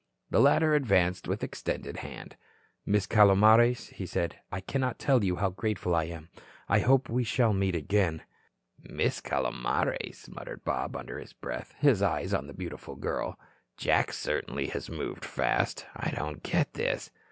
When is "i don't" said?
15.95-16.41